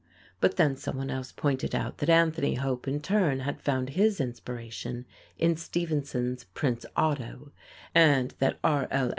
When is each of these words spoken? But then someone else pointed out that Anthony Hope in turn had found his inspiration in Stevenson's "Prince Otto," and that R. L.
But 0.39 0.55
then 0.57 0.75
someone 0.77 1.11
else 1.11 1.31
pointed 1.31 1.75
out 1.75 1.99
that 1.99 2.09
Anthony 2.09 2.55
Hope 2.55 2.87
in 2.87 3.01
turn 3.01 3.41
had 3.41 3.61
found 3.61 3.89
his 3.91 4.19
inspiration 4.19 5.05
in 5.37 5.55
Stevenson's 5.57 6.45
"Prince 6.55 6.87
Otto," 6.95 7.51
and 7.93 8.33
that 8.39 8.57
R. 8.63 8.87
L. 8.89 9.09